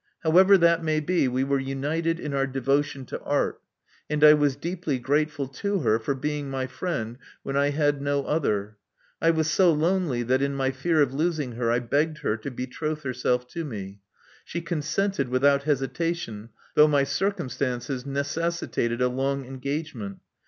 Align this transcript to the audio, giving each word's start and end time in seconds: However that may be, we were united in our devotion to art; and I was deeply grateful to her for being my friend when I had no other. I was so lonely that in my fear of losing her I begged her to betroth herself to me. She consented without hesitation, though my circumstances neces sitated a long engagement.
However 0.23 0.57
that 0.57 0.83
may 0.83 0.99
be, 0.99 1.27
we 1.27 1.43
were 1.43 1.59
united 1.59 2.19
in 2.19 2.33
our 2.33 2.47
devotion 2.47 3.05
to 3.05 3.21
art; 3.21 3.61
and 4.09 4.23
I 4.23 4.33
was 4.33 4.55
deeply 4.55 4.97
grateful 4.97 5.47
to 5.47 5.81
her 5.81 5.99
for 5.99 6.15
being 6.15 6.49
my 6.49 6.65
friend 6.65 7.19
when 7.43 7.55
I 7.55 7.69
had 7.69 8.01
no 8.01 8.23
other. 8.23 8.77
I 9.21 9.29
was 9.29 9.47
so 9.47 9.71
lonely 9.71 10.23
that 10.23 10.41
in 10.41 10.55
my 10.55 10.71
fear 10.71 11.03
of 11.03 11.13
losing 11.13 11.51
her 11.51 11.69
I 11.69 11.81
begged 11.81 12.17
her 12.23 12.35
to 12.37 12.49
betroth 12.49 13.03
herself 13.03 13.47
to 13.49 13.63
me. 13.63 13.99
She 14.43 14.59
consented 14.61 15.29
without 15.29 15.65
hesitation, 15.65 16.49
though 16.73 16.87
my 16.87 17.03
circumstances 17.03 18.03
neces 18.03 18.63
sitated 18.63 19.01
a 19.01 19.07
long 19.07 19.45
engagement. 19.45 20.17